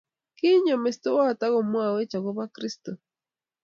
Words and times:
Kinyo 0.37 0.75
mestowot 0.83 1.27
akaomwawech 1.45 2.13
akobo 2.17 2.43
kristo 2.53 2.91